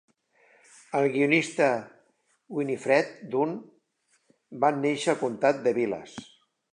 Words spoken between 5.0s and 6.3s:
al comtat de Vilas.